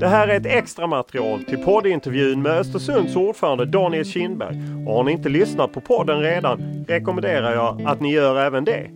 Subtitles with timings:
[0.00, 4.56] Det här är ett extra material till poddintervjun med Östersunds ordförande Daniel Kindberg.
[4.86, 8.90] Och har ni inte lyssnat på podden redan rekommenderar jag att ni gör även det.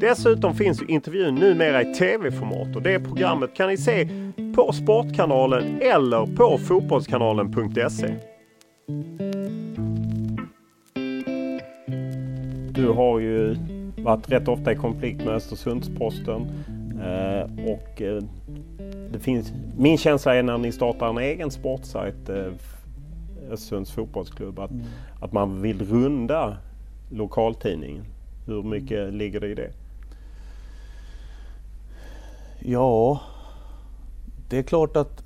[0.00, 4.08] Dessutom finns intervjun numera i tv-format och det programmet kan ni se
[4.56, 8.14] på Sportkanalen eller på fotbollskanalen.se.
[12.80, 13.56] Du har ju
[13.96, 16.46] varit rätt ofta i konflikt med Östersundsposten
[17.02, 18.22] eh, och eh,
[19.12, 22.46] det finns, min känsla är när ni startar en egen sportsajt, eh,
[23.50, 24.82] Östersunds fotbollsklubb, att, Mm.
[25.20, 26.56] att man vill runda
[27.10, 28.04] lokaltidningen.
[28.46, 29.70] Hur mycket ligger det i det?
[32.58, 33.20] Ja,
[34.48, 35.22] det är klart att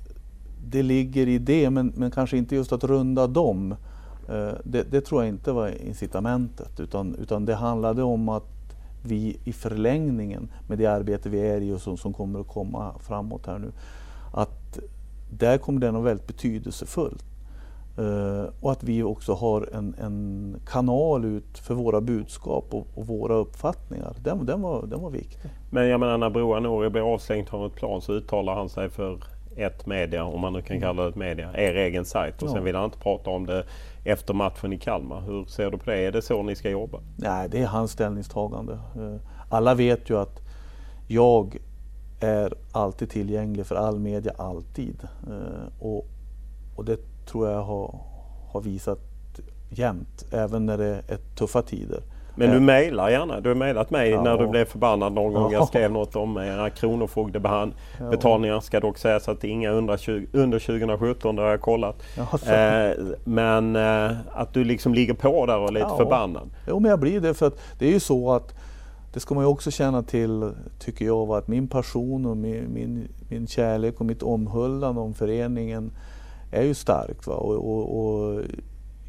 [0.67, 3.75] det ligger i det, men, men kanske inte just att runda dem.
[4.29, 8.55] Eh, det, det tror jag inte var incitamentet, utan, utan det handlade om att
[9.01, 12.93] vi i förlängningen med det arbete vi är i och som, som kommer att komma
[12.99, 13.71] framåt här nu,
[14.33, 14.79] att
[15.29, 17.25] där kommer det att vara väldigt betydelsefullt.
[17.99, 23.07] Uh, och att vi också har en, en kanal ut för våra budskap och, och
[23.07, 24.15] våra uppfattningar.
[24.23, 25.49] Den, den, var, den var viktig.
[25.69, 28.89] Men jag menar när Broa Nouri blir avslängd från ett plan så uttalar han sig
[28.89, 29.17] för
[29.55, 32.41] ett media, om man nu kan kalla det ett media, er egen sajt.
[32.41, 32.53] Och Ja.
[32.53, 33.65] sen vill han inte prata om det
[34.03, 35.21] efter matchen i Kalmar.
[35.21, 35.97] Hur ser du på det?
[35.97, 36.99] Är det så ni ska jobba?
[37.17, 38.73] Nej, det är hans ställningstagande.
[38.73, 39.15] Eh,
[39.49, 40.41] Alla vet ju att
[41.07, 41.57] jag
[42.19, 45.03] är alltid tillgänglig för all media, alltid.
[45.27, 46.05] Eh, Och,
[46.75, 47.99] och det tror jag har,
[48.51, 48.99] har visat
[49.69, 52.01] jämt, även när det är tuffa tider.
[52.35, 53.39] Men du mejlar gärna.
[53.39, 54.21] Du har mejlat mig Ja.
[54.23, 55.51] när du blev förbannad någon gång.
[55.51, 55.65] Jag Ja.
[55.65, 58.59] skrev något om era kronofogdebetalningar.
[58.59, 62.03] Ska dock sägas att det är inga under, 20, under 2017, det har jag kollat.
[62.17, 65.97] Eh, men eh, att du liksom ligger på där och är lite Ja.
[65.97, 66.49] förbannad.
[66.67, 68.55] Jo, men jag blir det för att det är ju så att
[69.13, 73.07] det ska man ju också känna till, tycker jag, att min passion och min, min,
[73.29, 75.91] min kärlek och mitt omhuldande om föreningen
[76.51, 77.27] är ju starkt.
[77.27, 77.33] Va?
[77.33, 78.41] Och, och, och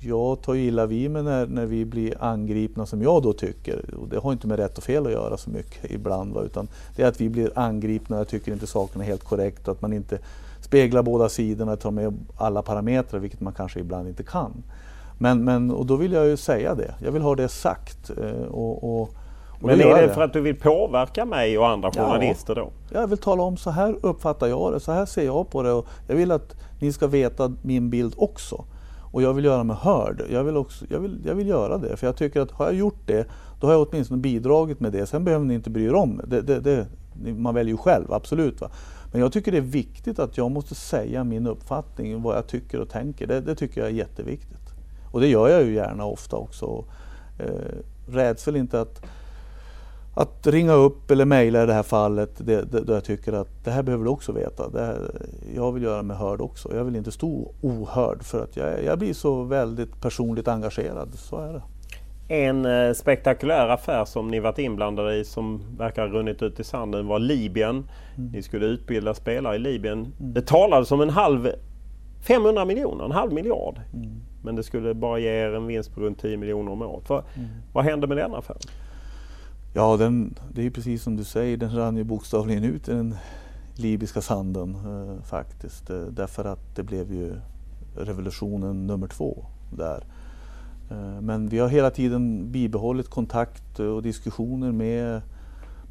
[0.08, 3.94] jag tar ju illa vid mig när, när vi blir angripna som jag då tycker.
[3.94, 6.34] Och det har inte med rätt och fel att göra så mycket ibland.
[6.34, 6.42] Va?
[6.42, 9.68] Utan det är att vi blir angripna, jag tycker inte saken är helt korrekt.
[9.68, 10.18] Att man inte
[10.60, 14.52] speglar båda sidorna och tar med alla parametrar, vilket man kanske ibland inte kan.
[15.18, 16.94] Men, men, och då vill jag ju säga det.
[17.04, 18.10] Jag vill ha det sagt.
[18.10, 19.00] eh, Och, och,
[19.60, 22.02] och Men är det för att du vill påverka mig och andra Ja.
[22.06, 22.70] journalister då?
[22.92, 25.72] Jag vill tala om så här uppfattar jag det, så här ser jag på det
[25.72, 28.64] och jag vill att ni ska veta min bild också.
[29.10, 30.22] Och jag vill göra mig hörd.
[30.30, 32.74] Jag vill, också, jag vill, jag vill göra det, för jag tycker att har jag
[32.74, 33.26] gjort det,
[33.60, 35.06] då har jag åtminstone bidragit med det.
[35.06, 36.42] Sen behöver ni inte bry er om det.
[36.42, 36.86] det, det,
[37.36, 38.60] man väljer ju själv, absolut.
[38.60, 38.70] Va?
[39.12, 42.80] Men jag tycker det är viktigt att jag måste säga min uppfattning, vad jag tycker
[42.80, 43.26] och tänker.
[43.26, 44.66] Det, det tycker jag är jätteviktigt.
[45.12, 46.84] Och det gör jag ju gärna ofta också.
[47.38, 49.02] Eh, räds väl inte att
[50.16, 53.64] att ringa upp eller mejla i det här fallet, det, det, då jag tycker att
[53.64, 54.68] det här behöver du också veta.
[54.68, 55.10] Det här,
[55.54, 56.76] jag vill göra mig hörd också.
[56.76, 61.14] Jag vill inte stå ohörd för att jag, jag blir så väldigt personligt engagerad.
[61.14, 61.62] Så är det.
[62.28, 66.64] En eh, spektakulär affär som ni varit inblandade i som verkar ha runnit ut i
[66.64, 67.88] sanden var Libyen.
[68.16, 68.30] Mm.
[68.32, 69.98] Ni skulle utbilda spelare i Libyen.
[69.98, 70.34] Mm.
[70.34, 71.48] Det talades om en halv
[72.28, 73.80] 500 miljoner, en halv miljard.
[73.94, 74.22] Mm.
[74.44, 77.06] Men det skulle bara ge er en vinst på runt 10 miljoner om året.
[77.06, 77.48] För, mm.
[77.72, 78.60] Vad hände med den affären?
[79.76, 83.16] Ja, den, det är precis som du säger, den rann ju bokstavligen ut i den
[83.74, 85.90] libyska sanden eh, faktiskt.
[85.90, 87.34] Eh, därför att det blev ju
[87.96, 89.44] revolutionen nummer två
[89.76, 90.04] där.
[90.90, 95.20] Eh, men vi har hela tiden bibehållit kontakt och diskussioner med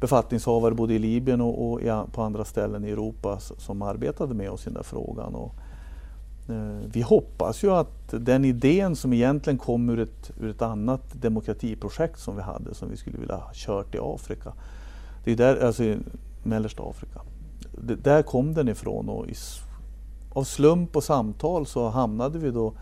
[0.00, 4.50] befattningshavare både i Libyen och, och i, på andra ställen i Europa som arbetade med
[4.50, 5.34] oss i den där frågan.
[5.34, 5.65] Och, eh,
[6.48, 11.02] Eh, vi hoppas ju att den idén som egentligen kom ur ett, ur ett annat
[11.12, 14.52] demokratiprojekt som vi hade som vi skulle vilja ha kört i Afrika.
[15.24, 15.98] Det är där, alltså i
[16.42, 17.20] mellersta Afrika.
[17.82, 19.34] Det, där kom den ifrån och i,
[20.32, 22.72] av slump och samtal så hamnade vi då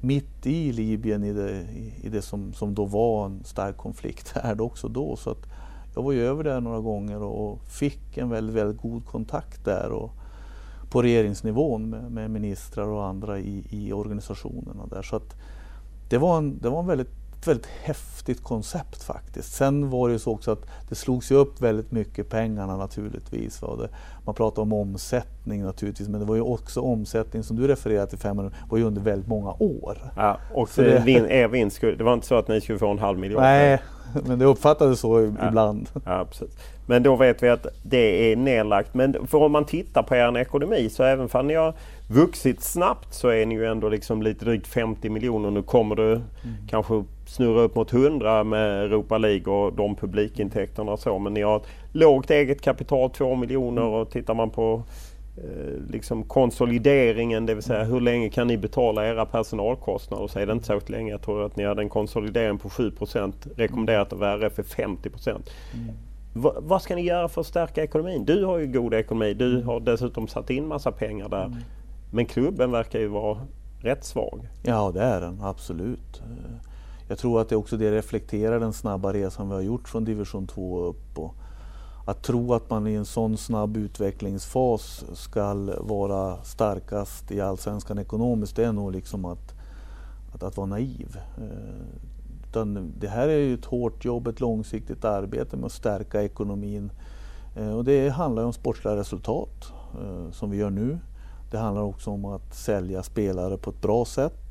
[0.00, 1.66] mitt i Libyen i det,
[2.02, 5.16] i det som, som då var en stark konflikt här också då.
[5.16, 5.46] Så att
[5.94, 9.90] jag var ju över där några gånger och fick en väldigt, väldigt god kontakt där
[9.90, 10.10] och
[10.90, 15.02] på regeringsnivån med, med ministrar och andra i, i organisationerna där.
[15.02, 15.36] Så att
[16.08, 19.52] det var en, det var en väldigt ett väldigt häftigt koncept faktiskt.
[19.52, 23.60] Sen var det ju så också att det slogs ju upp väldigt mycket pengarna naturligtvis.
[23.60, 23.88] Det,
[24.24, 28.18] man pratar om omsättning naturligtvis men det var ju också omsättning som du refererade till
[28.18, 29.98] 500 var ju under väldigt många år.
[30.16, 32.90] Ja, och så det, vin, er vinst, det var inte så att ni skulle få
[32.90, 33.42] en halv miljon?
[33.42, 33.78] Nej,
[34.26, 35.88] men det uppfattades så ja, ibland.
[36.04, 36.50] Ja, precis.
[36.86, 38.94] Men då vet vi att det är nedlagt.
[38.94, 41.74] Men för om man tittar på er ekonomi så även om ni har
[42.10, 45.50] vuxit snabbt så är ni ju ändå liksom lite drygt 50 miljoner.
[45.50, 46.22] Nu kommer det mm.
[46.68, 51.18] kanske snurra upp mot 100 med Europa League och de publikintäkterna och så.
[51.18, 53.94] Men ni har ett lågt eget kapital, 2 miljoner mm.
[53.94, 54.82] och tittar man på
[55.36, 60.26] eh, liksom konsolideringen, det vill säga hur länge kan ni betala era personalkostnader?
[60.26, 61.10] Så är det inte så länge.
[61.10, 65.42] Jag tror att ni hade en konsolidering på 7% rekommenderat av RF är 50 mm.
[66.32, 68.24] Va, vad ska ni göra för att stärka ekonomin?
[68.24, 69.34] Du har ju god ekonomi.
[69.34, 69.66] Du mm.
[69.66, 71.44] har dessutom satt in massa pengar där.
[71.44, 71.58] Mm.
[72.10, 73.38] Men klubben verkar ju vara
[73.80, 74.48] rätt svag.
[74.62, 76.22] Ja, det är den absolut.
[77.08, 80.46] Jag tror att det också det reflekterar den snabba resan vi har gjort från division
[80.46, 81.18] 2 upp.
[81.18, 81.34] Och
[82.04, 88.56] att tro att man i en sån snabb utvecklingsfas ska vara starkast i allsvenskan ekonomiskt,
[88.56, 89.54] det är nog liksom att,
[90.34, 91.18] att, att vara naiv.
[91.38, 92.08] Eh,
[92.48, 96.90] utan det här är ju ett hårt jobb, ett långsiktigt arbete med att stärka ekonomin.
[97.56, 99.72] Eh, och det handlar om sportsliga resultat
[100.02, 100.98] eh, som vi gör nu.
[101.50, 104.47] Det handlar också om att sälja spelare på ett bra sätt,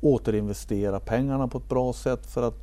[0.00, 2.54] återinvestera pengarna på ett bra sätt för att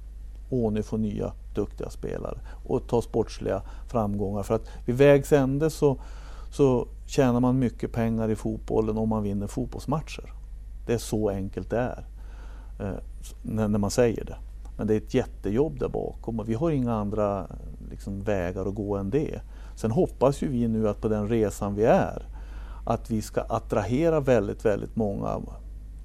[0.49, 4.43] Åny få nya duktiga spelare och ta sportsliga framgångar.
[4.43, 5.97] För att vid vägs ände så,
[6.51, 10.33] så tjänar man mycket pengar i fotbollen om man vinner fotbollsmatcher.
[10.85, 12.05] Det är så enkelt det är
[12.79, 12.99] eh,
[13.41, 14.37] när, när, man säger det.
[14.77, 17.47] Men det är ett jättejobb där bakom och vi har inga andra
[17.89, 19.41] liksom, vägar att gå än det.
[19.75, 22.23] Sen hoppas ju vi nu att på den resan vi är
[22.85, 25.41] att vi ska attrahera väldigt, väldigt många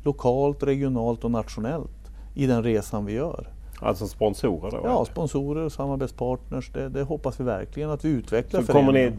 [0.02, 3.49] lokalt, regionalt och nationellt i den resan vi gör.
[3.81, 4.81] Alltså sponsorer då?
[4.85, 6.70] Ja, sponsorer och samarbetspartners.
[6.73, 8.62] Det, det, hoppas vi verkligen att vi utvecklar.
[8.62, 9.12] Så kommer ni,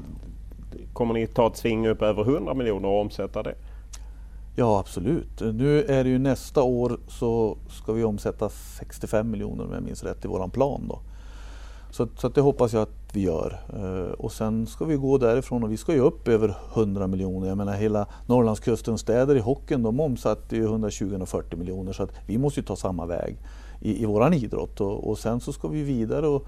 [0.94, 3.56] kommer ni ta ett sving upp över 100 miljoner och omsätta det?
[4.56, 5.42] Ja absolut.
[5.54, 10.04] Nu är det ju nästa år så ska vi omsätta 65 miljoner om jag minns
[10.04, 10.86] rätt i våran plan.
[10.90, 11.00] Då.
[11.92, 13.60] Så, så det hoppas jag att vi gör.
[13.74, 17.48] Uh, och sen ska vi gå därifrån och vi ska ju upp över 100 miljoner.
[17.48, 22.38] Jag menar hela Norrlandskustens städer i hockeyn de omsatte ju 120-140 miljoner så att vi
[22.38, 23.38] måste ju ta samma väg
[23.82, 24.82] i, i våran idrott.
[24.82, 26.48] Och, och sen så ska vi vidare och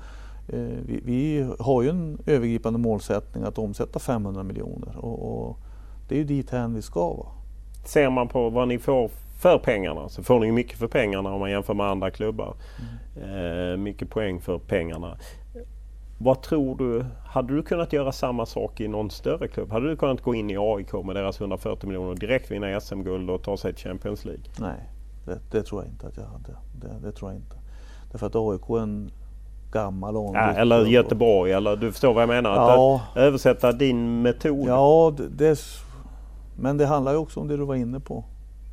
[0.53, 5.57] uh, vi, vi, har ju en övergripande målsättning att omsätta 500 miljoner och, och
[6.09, 7.13] det är ju dit vi ska.
[7.13, 7.25] Va?
[7.85, 9.09] Ser man på vad ni får
[9.43, 12.55] för pengarna så får ni mycket för pengarna om man jämför med andra klubbar.
[13.15, 13.71] Mm.
[13.71, 15.17] Eh, mycket poäng för pengarna.
[16.23, 19.71] Vad tror du, hade du kunnat göra samma sak i någon större klubb?
[19.71, 23.29] Hade du kunnat gå in i AIK med deras 140 miljoner och direkt vinna SM-guld
[23.29, 24.43] och ta sig till Champions League?
[24.59, 24.89] Nej,
[25.25, 26.55] det, det, tror jag inte att jag hade.
[26.81, 27.55] Det, det, tror jag inte.
[28.11, 29.11] Därför att AIK är en
[29.71, 32.55] gammal ja, Eller Göteborg, eller du förstår vad jag menar?
[32.55, 32.95] Ja.
[32.95, 34.67] Att översätta din metod.
[34.67, 35.59] Ja, det,
[36.55, 38.23] men det handlar ju också om det du var inne på.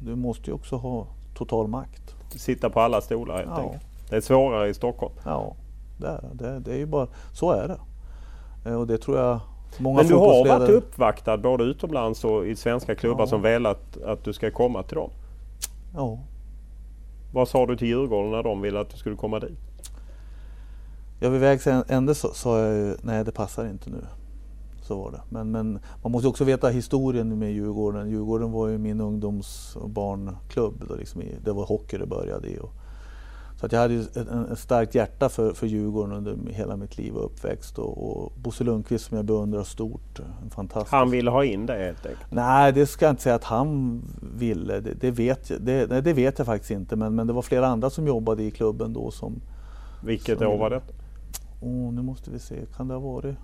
[0.03, 2.15] Du måste ju också ha total makt.
[2.31, 3.63] Sitta på alla stolar helt ja.
[3.63, 3.83] enkelt.
[4.11, 5.15] Det är svårare i Stockholm.
[5.25, 5.55] Ja,
[6.01, 6.59] det är det.
[6.59, 7.79] Det är ju bara, så är det.
[8.71, 9.41] Eh, och det tror jag
[9.79, 13.27] många Men du har varit uppvaktad både utomlands och i svenska klubbar ja.
[13.27, 15.11] som velat att du ska komma till dem?
[15.95, 16.19] Ja.
[17.33, 19.59] Vad sa du till Djurgården när de ville att du skulle komma dit?
[21.21, 24.05] Ja, vid vägs ände sa jag ju, nej det passar inte nu
[24.91, 25.21] så var det.
[25.29, 28.11] Men, men man måste också veta historien med Djurgården.
[28.11, 30.85] Djurgården var ju min ungdoms och barnklubb.
[30.89, 32.59] Då liksom det var hockey det började i.
[32.59, 32.73] Och
[33.61, 37.25] Så att jag hade ett, starkt hjärta för, för Djurgården under hela mitt liv och
[37.25, 37.79] uppväxt.
[37.79, 40.21] Och, och Bosse Lundqvist som jag beundrar stort.
[40.43, 40.93] En fantastisk.
[40.93, 42.31] Han ville ha in det helt enkelt?
[42.31, 44.03] Nej, det ska jag inte säga att han
[44.39, 44.81] ville.
[44.81, 46.97] Det, det vet, jag, det, det, vet jag faktiskt inte.
[46.97, 49.41] Men, men det var flera andra som jobbade i klubben då som...
[50.05, 50.81] Vilket som, år var det?
[51.61, 53.37] Oh, nu måste vi se, kan det ha varit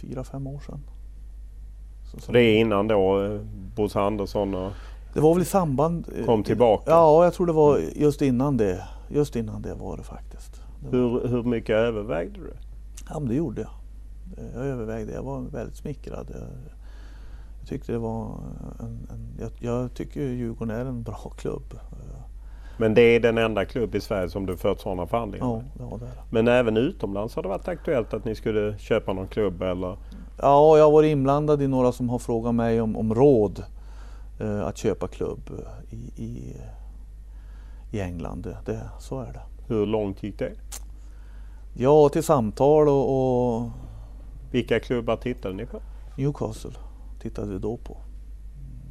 [0.00, 0.80] fyra, fem år sedan?
[2.10, 3.40] Så, så det är innan då eh,
[3.76, 4.72] Bosse Andersson och
[5.18, 6.08] det var väl i samband...
[6.18, 6.90] Eh, kom tillbaka?
[6.90, 8.84] Ja, jag tror det var just innan det.
[9.08, 10.62] Just innan det var det faktiskt.
[10.80, 11.10] Det var...
[11.10, 12.52] hur, hur mycket övervägde du?
[13.10, 13.70] Ja, men det gjorde jag.
[14.54, 15.12] Jag övervägde.
[15.12, 16.26] Jag var väldigt smickrad.
[16.30, 16.40] Jag,
[17.60, 18.40] jag tyckte det var
[18.80, 21.74] en, en jag, jag, tycker Djurgården är en bra klubb.
[22.76, 25.64] Men det är den enda klubb i Sverige som du fört sådana förhandlingar med?
[25.78, 26.12] Ja, det det.
[26.30, 29.96] Men även utomlands har det varit aktuellt att ni skulle köpa någon klubb eller?
[30.42, 33.64] Ja, jag har varit inblandad i några som har frågat mig om, om råd
[34.40, 35.50] att köpa klubb
[35.90, 36.56] i, i,
[37.90, 38.42] i England.
[38.42, 39.42] Det, det, så är det.
[39.66, 40.52] Hur långt gick det?
[41.74, 43.70] Ja, till samtal och, och...
[44.50, 45.80] Vilka klubbar tittade ni på?
[46.16, 46.72] Newcastle
[47.20, 47.96] tittade vi då på.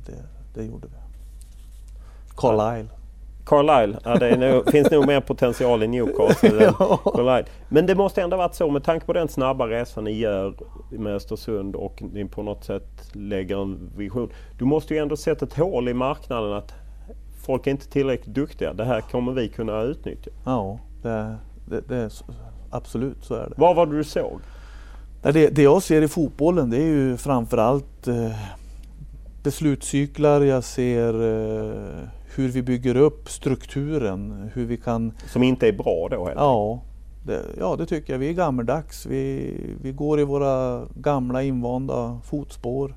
[0.06, 0.24] Det,
[0.54, 0.98] det gjorde vi.
[2.36, 2.97] Carlisle.
[3.48, 7.46] Carlisle, ja, det nog, finns nog mer potential i Newcastle än Carlisle.
[7.70, 10.54] Men det måste ändå varit så med tanke på den snabba resan ni gör
[10.90, 14.30] med Östersund och ni på något sätt lägger en vision.
[14.60, 16.74] Du måste ju ändå sett ett hål i marknaden att
[17.46, 18.74] folk är inte tillräckligt duktiga.
[18.74, 20.32] Det här kommer vi kunna utnyttja.
[20.46, 21.36] Ja, det,
[21.66, 22.12] det, det är,
[22.70, 23.54] absolut så är det.
[23.58, 24.40] Vad var det du såg?
[25.22, 28.32] Det, det jag ser i fotbollen det är ju framförallt eh,
[29.48, 35.14] beslutscyklar, jag ser eh, hur vi bygger upp strukturen, hur vi kan...
[35.32, 36.26] Som inte är bra då?
[36.26, 36.82] Helt ja,
[37.26, 38.20] det, ja, det tycker jag.
[38.20, 39.06] Vi är gammeldags.
[39.06, 42.96] Vi, vi går i våra gamla invanda fotspår.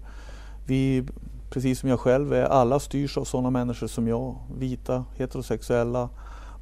[0.66, 1.06] Vi,
[1.50, 4.36] precis som jag själv är, alla styrs av sådana människor som jag.
[4.58, 6.08] Vita, heterosexuella,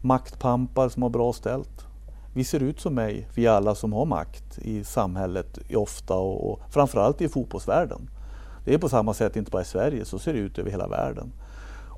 [0.00, 1.87] maktpampar som har bra ställt.
[2.35, 6.61] Vi ser ut som mig, vi alla som har makt i samhället ofta och, och
[6.71, 8.11] framförallt i fotbollsvärlden.
[8.69, 10.89] Det är på samma sätt inte bara i Sverige, så ser det ut över hela
[10.89, 11.33] världen.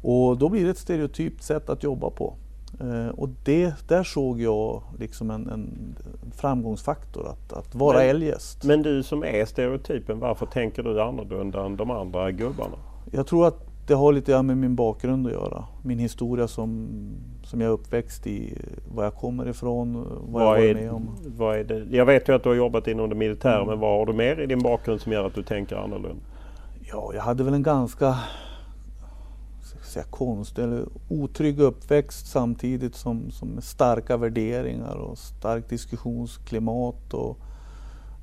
[0.02, 2.34] Och då blir det ett stereotypt sätt att jobba på.
[2.80, 5.94] Eh, och det, där såg jag liksom en, en
[6.36, 8.64] framgångsfaktor, att, att vara men, eljest.
[8.64, 12.76] Men du som är stereotypen, varför tänker du annorlunda än de andra gubbarna?
[13.10, 15.64] Jag tror att det har lite med min bakgrund att göra.
[15.84, 16.88] Min historia som,
[17.44, 18.58] som jag är uppväxt i,
[18.94, 21.10] var jag kommer ifrån, vad, vad jag varit med om.
[21.36, 21.96] Vad är det?
[21.96, 23.68] Jag vet ju att du har jobbat inom det militära, mm.
[23.68, 26.22] men vad har du mer i din bakgrund som gör att du tänker annorlunda?
[26.92, 28.18] Ja, jag hade väl en ganska
[29.82, 37.14] säga, konstig eller otrygg uppväxt samtidigt som, som starka värderingar och starkt diskussionsklimat.
[37.14, 37.38] Och,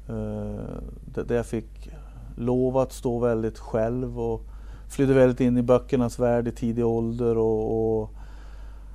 [0.08, 1.90] eh, där jag fick
[2.36, 4.42] lov att stå väldigt själv och
[4.90, 8.10] flydde väldigt in i böckernas värld i tidig ålder och, och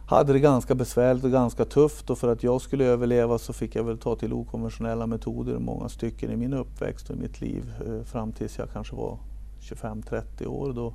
[0.06, 3.76] hade det ganska besvärligt och ganska tufft och för att jag skulle överleva så fick
[3.76, 7.40] jag väl ta till okonventionella metoder i många stycken i min uppväxt och i mitt
[7.40, 9.18] liv eh, fram tills jag kanske var
[9.62, 10.72] 25-30 år.
[10.72, 10.94] Då,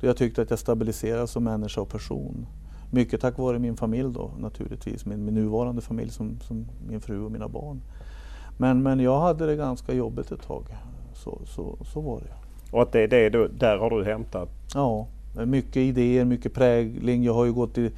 [0.00, 2.46] då jag tyckte att jag stabiliserades som människa och person.
[2.90, 7.24] Mycket tack vare min familj då naturligtvis, min, min nuvarande familj som, som min fru
[7.24, 7.80] och mina barn.
[8.56, 10.64] Men, men jag hade det ganska jobbigt ett tag.
[11.14, 12.32] Så, så, så var det.
[12.70, 14.48] Och att det är det du, där har du hämtat?
[14.74, 15.06] Ja,
[15.46, 17.24] mycket idéer, mycket prägling.
[17.24, 17.90] Jag har ju gått i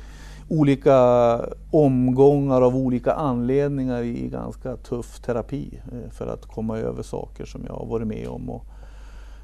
[0.49, 7.45] olika omgångar av olika anledningar i ganska tuff terapi eh, för att komma över saker
[7.45, 8.51] som jag har varit med om.
[8.51, 8.65] Och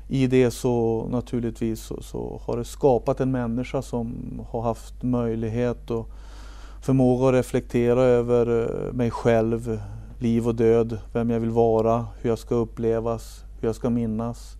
[0.08, 4.14] i det så naturligtvis så, så, har det skapat en människa som
[4.50, 6.08] har haft möjlighet och
[6.82, 9.80] förmåga att reflektera över eh, mig själv,
[10.18, 14.56] liv och död, vem jag vill vara, hur jag ska upplevas, hur jag ska minnas.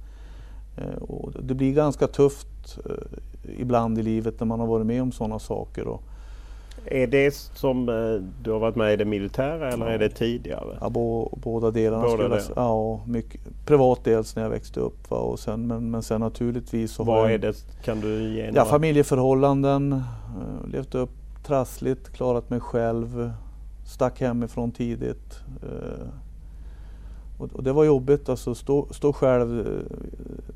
[0.77, 5.03] Eh, och det blir ganska tufft eh, ibland i livet när man har varit med
[5.03, 5.89] om sådana saker.
[5.89, 6.03] Och
[6.85, 7.95] är det som eh,
[8.43, 9.93] du har varit med i det militära eller ja.
[9.93, 10.79] är det tidigare?
[10.81, 12.03] Ja, bo, båda delarna.
[12.03, 12.53] Båda skulle del.
[12.57, 15.11] Ja, mycket, privat dels när jag växte upp.
[15.11, 15.17] Va?
[15.17, 17.55] Och sen, men, men sen naturligtvis så Vad är det?
[17.85, 19.93] Kan du ge Ja, familjeförhållanden.
[19.93, 21.11] Uh, levt upp
[21.47, 23.33] trassligt, klarat mig själv.
[23.87, 25.41] Stack hemifrån tidigt.
[25.63, 26.09] Uh,
[27.39, 29.65] och, det var jobbigt, alltså stå, stå själv.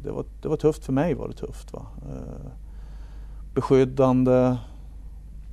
[0.04, 1.72] Det var, det var tufft för mig var det tufft.
[1.72, 1.86] Va?
[3.54, 4.56] Beskyddande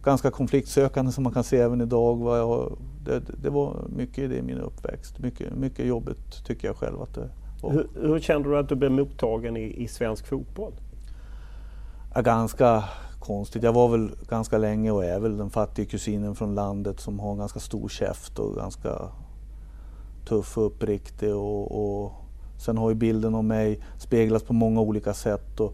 [0.07, 2.37] ganska konfliktsökande som man kan se även idag.
[2.37, 5.19] Jag, det, det, var mycket i det i min uppväxt.
[5.19, 7.29] Mycket, mycket jobbigt tycker jag själv att det
[7.61, 7.71] var.
[7.71, 10.73] Hur, hur kände du att du blev mottagen i, i svensk fotboll?
[12.15, 12.83] Ja, ganska
[13.19, 13.63] konstigt.
[13.63, 17.31] Jag var väl ganska länge och är väl den fattiga kusinen från landet som har
[17.31, 18.99] en ganska stor käft och ganska
[20.27, 21.35] tuff och uppriktig.
[21.35, 22.11] Och, och
[22.57, 25.59] sen har ju bilden av mig speglats på många olika sätt.
[25.59, 25.73] Och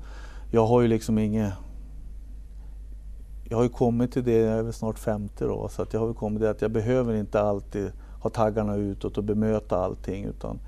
[0.52, 1.54] jag har ju liksom inget
[3.54, 6.00] jag har ju kommit till det, jag är väl snart 50 då, så att jag
[6.00, 10.60] har kommit till att jag behöver inte alltid ha taggarna utåt och bemöta allting utan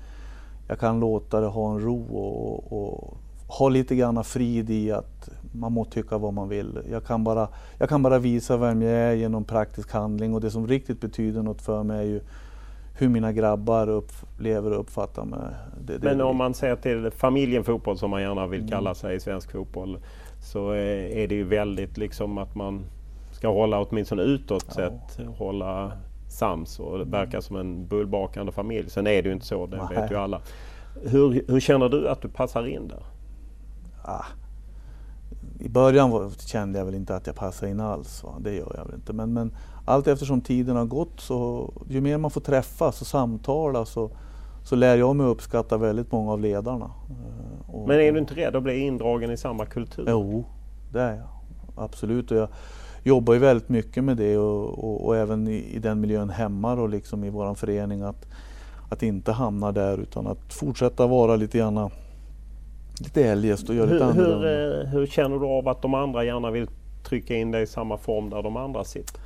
[0.68, 3.16] jag kan låta det ha en ro och, och
[3.48, 6.78] ha lite grann frid i att man må tycka vad man vill.
[6.90, 10.50] Jag kan, bara, jag kan bara visa vem jag är genom praktisk handling och det
[10.50, 12.20] som riktigt betyder något för mig är ju
[12.98, 15.38] hur mina grabbar upplever och uppfattar mig.
[15.80, 19.16] Det, det Men om man ser till familjen fotboll som man gärna vill kalla sig
[19.16, 19.98] i svensk fotboll
[20.40, 22.86] så är det ju väldigt liksom att man
[23.32, 24.74] ska hålla åtminstone utåt ja.
[24.74, 25.92] sett hålla
[26.28, 28.90] sams och verka som en bullbakande familj.
[28.90, 29.96] Sen är det ju inte så, det Nej.
[29.96, 30.40] vet ju alla.
[31.02, 33.02] Hur, hur känner du att du passar in där?
[34.02, 34.24] Ah.
[35.60, 38.24] I början kände jag väl inte att jag passade in alls.
[38.24, 38.34] Va?
[38.40, 39.12] Det gör jag väl inte.
[39.12, 43.84] Men, men allt eftersom tiden har gått så ju mer man får träffas och samtala
[43.84, 44.10] så,
[44.64, 46.90] så lär jag mig uppskatta väldigt många av ledarna.
[47.86, 50.04] Men är du inte rädd att bli indragen i samma kultur?
[50.08, 50.44] Jo,
[50.92, 51.28] det är jag.
[51.76, 52.30] Absolut.
[52.30, 52.48] Och jag
[53.02, 56.72] jobbar ju väldigt mycket med det och, och, och även i, i, den miljön hemma
[56.72, 58.02] och liksom i vår förening.
[58.02, 58.26] Att,
[58.90, 61.90] att inte hamna där utan att fortsätta vara lite grann
[63.00, 64.48] lite eljest och göra lite annorlunda.
[64.48, 66.68] Hur, eh, hur känner du av att de andra gärna vill
[67.04, 69.20] trycka in dig i samma form där de andra sitter?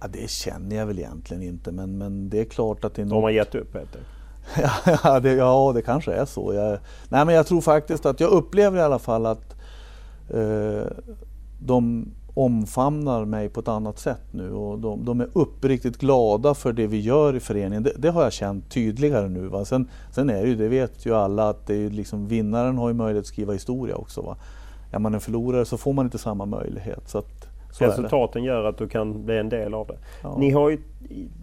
[0.00, 3.06] Ja, det känner jag väl egentligen inte men, men det är klart att det är
[3.06, 3.12] något...
[3.12, 4.00] De har gett upp Peter?
[5.04, 6.54] ja, det, ja, det kanske är så.
[6.54, 9.56] Jag, nej, men jag tror faktiskt att jag upplever i alla fall att
[10.30, 10.86] eh,
[11.58, 16.72] de omfamnar mig på ett annat sätt nu och de, de, är uppriktigt glada för
[16.72, 17.82] det vi gör i föreningen.
[17.82, 19.46] Det, det har jag känt tydligare nu.
[19.46, 19.64] Va?
[19.64, 22.88] Sen, sen, är det ju, det vet ju alla, att det är liksom, vinnaren har
[22.88, 24.22] ju möjlighet att skriva historia också.
[24.22, 24.36] Va?
[24.90, 27.08] Är man en förlorare så får man inte samma möjlighet.
[27.08, 27.43] Så att,
[27.74, 29.98] så Resultaten gör att du kan bli en del av det.
[30.22, 30.36] Ja.
[30.38, 30.78] Ni har ju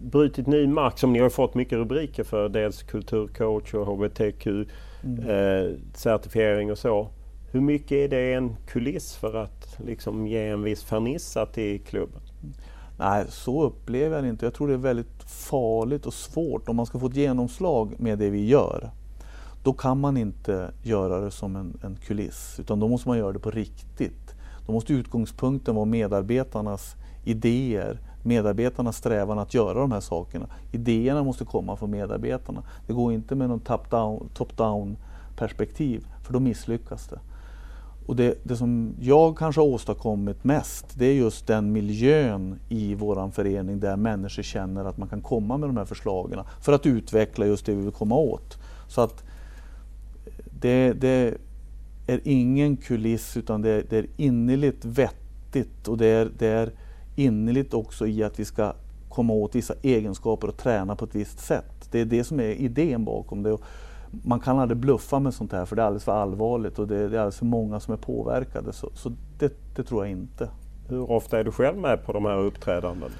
[0.02, 2.48] brutit ny mark som ni har fått mycket rubriker för.
[2.48, 5.28] Dels kulturcoach och HBTQ mm.
[5.28, 7.08] eh, certifiering och så.
[7.50, 12.20] Hur mycket är det en kuliss för att liksom ge en viss fernissa till klubben?
[12.98, 14.46] Nej, så upplever jag det inte.
[14.46, 18.18] Jag tror det är väldigt farligt och svårt om man ska få ett genomslag med
[18.18, 18.90] det vi gör.
[19.62, 23.32] Då kan man inte göra det som en, en kuliss, utan då måste man göra
[23.32, 24.21] det på riktigt.
[24.66, 30.46] Då måste utgångspunkten vara medarbetarnas idéer, medarbetarnas strävan att göra de här sakerna.
[30.72, 32.62] Idéerna måste komma från medarbetarna.
[32.86, 34.52] Det går inte med någon top-down top
[35.36, 37.18] perspektiv, för då misslyckas det.
[38.06, 42.94] Och det, det, som jag kanske har åstadkommit mest, det är just den miljön i
[42.94, 46.86] vår förening där människor känner att man kan komma med de här förslagen för att
[46.86, 48.58] utveckla just det vi vill komma åt.
[48.88, 49.24] Så att
[50.26, 51.34] eh, det, det
[52.06, 56.72] är ingen kuliss utan det, det, är innerligt vettigt och det är, det är
[57.16, 58.72] innerligt också i att vi ska
[59.08, 61.88] komma åt vissa egenskaper och träna på ett visst sätt.
[61.90, 63.58] Det är det som är idén bakom det
[64.24, 66.96] man kan aldrig bluffa med sånt här för det är alldeles för allvarligt och det,
[66.96, 68.72] är alldeles för många som är påverkade.
[68.72, 70.48] Så, så det, det, tror jag inte.
[70.88, 73.10] Hur ofta är du själv med på de här uppträdanden?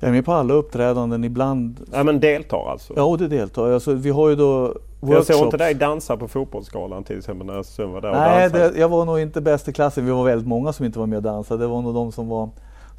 [0.00, 1.80] Jag är med på alla uppträdanden, ibland...
[1.92, 2.92] Ja men deltar alltså?
[2.96, 4.74] Ja, det deltar alltså, Vi har ju då
[5.06, 5.28] workshops.
[5.28, 8.50] Jag såg inte dig dansa på fotbollsskalan till exempel när Östersund var där och Nej,
[8.50, 10.04] det, jag var nog inte bäst i klassen.
[10.04, 11.64] Vi var väldigt många som inte var med och dansade.
[11.64, 12.50] Det var nog de som var,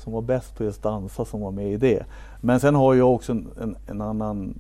[0.04, 2.06] som var bäst på just dansa som var med i det.
[2.41, 4.54] Men sen har jag också en, en, en annan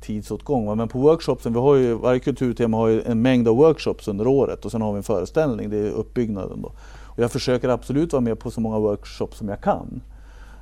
[0.00, 0.66] tidsåtgång.
[0.66, 0.74] Va?
[0.74, 4.26] Men på workshopsen, vi har ju, varje kulturtema har ju en mängd av workshops under
[4.26, 6.62] året och sen har vi en föreställning, det är uppbyggnaden.
[6.62, 6.72] Då.
[7.04, 10.00] Och jag försöker absolut vara med på så många workshops som jag kan.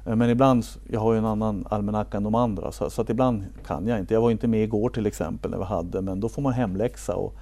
[0.06, 3.10] Eh, men ibland, jag har ju en annan almanacka än de andra, så, så, att
[3.10, 4.14] ibland kan jag inte.
[4.14, 7.14] Jag var inte med igår till exempel när vi hade, men då får man hemläxa.
[7.14, 7.34] Och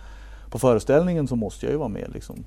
[0.50, 2.10] på föreställningen så måste jag ju vara med.
[2.14, 2.44] Liksom.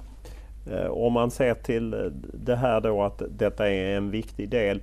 [0.72, 4.82] Eh, om man ser till det här då att detta är en viktig del.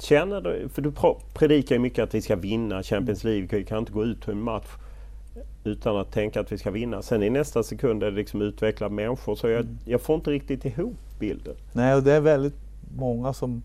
[0.00, 0.92] Känner du, för du
[1.34, 3.48] predikar ju mycket att vi ska vinna Champions League.
[3.50, 4.68] Vi kan inte gå ut på en match
[5.64, 7.02] utan att tänka att vi ska vinna.
[7.02, 9.34] Sen i nästa sekund är det liksom utveckla människor.
[9.34, 9.78] Så jag, mm.
[9.84, 11.54] jag får inte riktigt ihop bilden.
[11.72, 12.56] Nej, och det är väldigt
[12.96, 13.62] många som,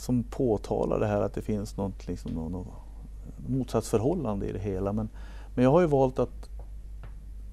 [0.00, 2.66] som påtalar det här att det finns något, liksom, något, något
[3.48, 4.92] motsatsförhållande i det hela.
[4.92, 5.08] Men,
[5.54, 6.50] men jag har ju valt att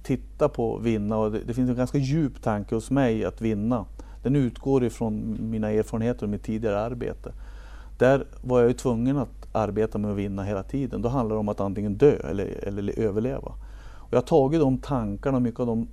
[0.04, 3.86] titta på vinna och det, det finns en ganska djup tanke hos mig att vinna.
[4.24, 7.34] Den utgår ifrån mina erfarenheter och mitt tidigare arbete.
[7.98, 11.02] Där var jag ju tvungen att arbeta med att vinna hela tiden.
[11.02, 13.52] Då handlar det om att antingen dö eller, eller överleva.
[13.98, 15.88] Och jag har tagit de tankarna och mycket av de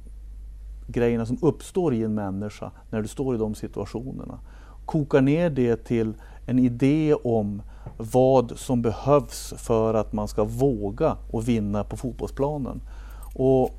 [0.86, 4.38] grejerna som uppstår i en människa när du står i de situationerna.
[4.86, 6.14] Kokar ner det till
[6.46, 7.62] en idé om
[7.96, 12.80] vad som behövs för att man ska våga och vinna på fotbollsplanen.
[13.34, 13.70] Och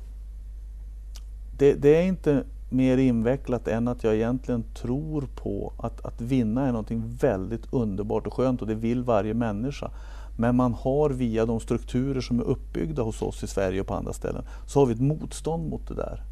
[1.58, 6.66] det, det är inte mer invecklat än att jag egentligen tror på att, att vinna
[6.66, 9.90] är någonting väldigt underbart och skönt och det vill varje människa.
[10.38, 13.94] Men man har via de strukturer som är uppbyggda hos oss i Sverige och på
[13.94, 16.22] andra ställen så har vi ett motstånd mot det där.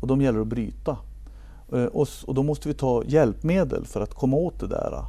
[0.00, 0.96] Och de gäller att bryta.
[1.72, 5.04] Eh, och, och då måste vi ta hjälpmedel för att komma åt det där.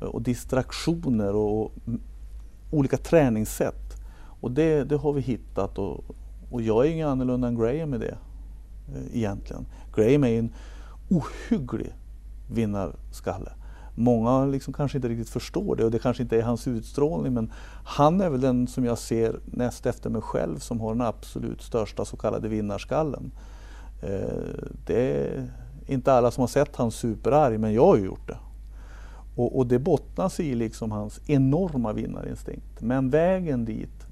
[0.00, 1.72] Och distraktioner och
[2.70, 3.96] olika träningssätt.
[4.40, 6.04] Och det, det har vi hittat och,
[6.50, 8.18] och jag är ingen annorlunda än Graham i det
[8.94, 9.66] eh, egentligen.
[9.94, 10.54] Graham är en
[11.10, 11.94] ohygglig
[12.50, 13.52] vinnarskalle.
[13.94, 17.52] Många liksom kanske inte riktigt förstår det och det kanske inte är hans utstrålning men
[17.84, 21.62] han är väl den som jag ser näst efter mig själv som har den absolut
[21.62, 23.32] största så kallade vinnarskallen.
[24.02, 25.50] Eh, det är
[25.86, 28.38] inte alla som har sett han superarg men jag har ju gjort det.
[29.36, 32.80] Och, och det bottnas i liksom hans enorma vinnarinstinkt.
[32.80, 34.06] Men vägen dit,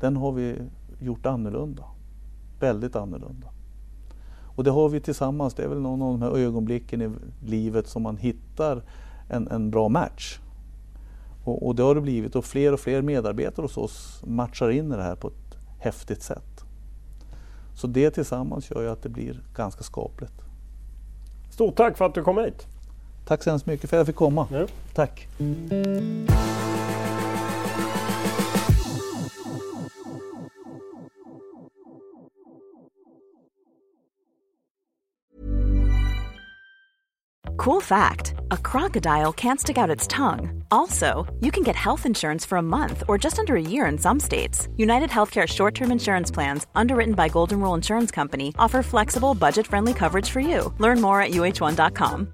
[0.00, 0.56] den har vi
[1.00, 1.84] gjort annorlunda.
[2.60, 3.48] Väldigt annorlunda.
[4.56, 7.10] Och det har vi tillsammans, det är väl någon av de här ögonblicken i
[7.46, 8.82] livet som man hittar
[9.28, 10.38] en, en bra match.
[11.44, 14.92] Och, och det har det blivit och fler och fler medarbetare hos oss matchar in
[14.92, 16.64] i det här på ett häftigt sätt.
[17.74, 20.42] Så det tillsammans gör ju att det blir ganska skapligt.
[21.50, 22.66] Stort tack för att du kom hit.
[23.24, 24.46] Tack så hemskt mycket för att jag fick komma.
[24.50, 24.66] Ja.
[24.94, 25.28] Tack.
[37.56, 40.64] Cool fact a crocodile can't stick out its tongue.
[40.70, 43.96] Also, you can get health insurance for a month or just under a year in
[43.96, 44.68] some states.
[44.76, 49.66] United Healthcare short term insurance plans, underwritten by Golden Rule Insurance Company, offer flexible, budget
[49.66, 50.74] friendly coverage for you.
[50.78, 52.33] Learn more at uh1.com.